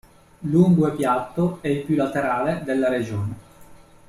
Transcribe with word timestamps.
Lungo 0.45 0.87
e 0.87 0.95
piatto 0.95 1.59
è 1.61 1.67
il 1.67 1.83
più 1.83 1.95
laterale 1.95 2.63
della 2.63 2.89
regione. 2.89 3.35